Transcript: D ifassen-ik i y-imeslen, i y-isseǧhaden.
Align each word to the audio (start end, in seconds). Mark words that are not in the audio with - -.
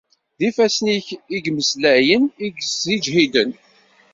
D 0.37 0.39
ifassen-ik 0.47 1.07
i 1.13 1.17
y-imeslen, 1.43 2.23
i 2.31 2.33
y-isseǧhaden. 2.55 3.51